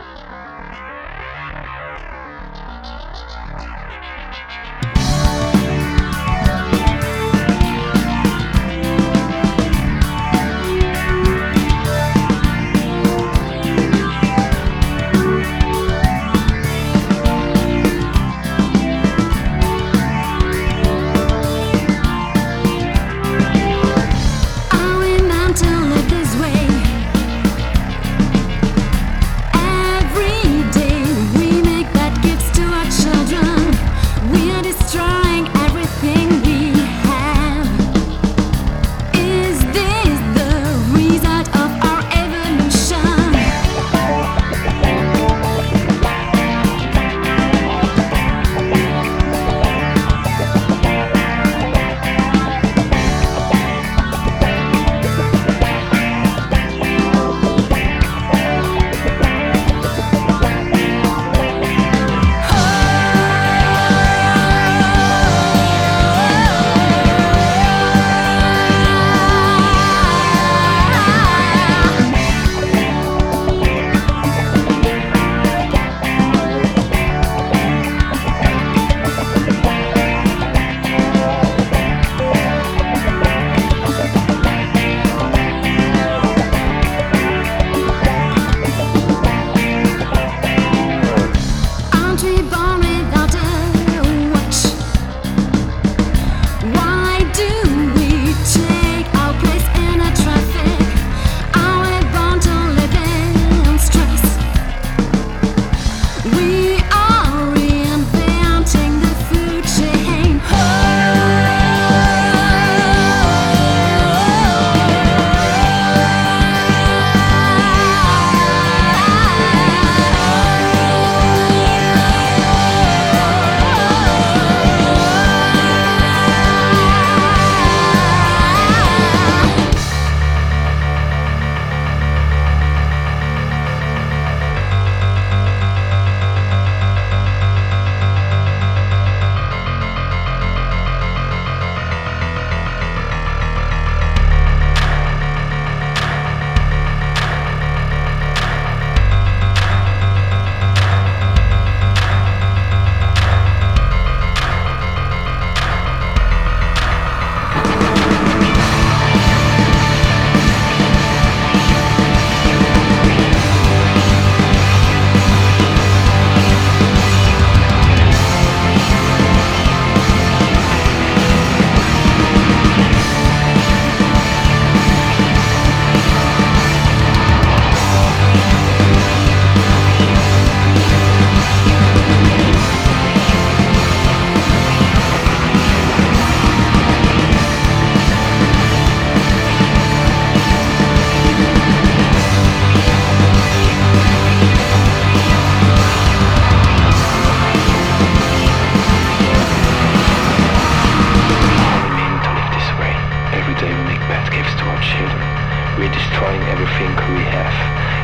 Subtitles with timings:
[206.57, 207.53] Everything we have.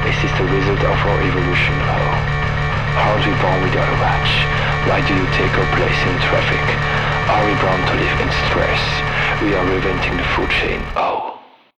[0.05, 1.73] Is this the result of our evolution?
[1.89, 2.13] Oh.
[3.01, 4.31] Aren't we born without a watch?
[4.85, 6.61] Why do you take our place in traffic?
[7.33, 8.81] Are we born to live in stress?
[9.41, 10.81] We are reinventing the food chain.
[10.95, 11.32] Oh.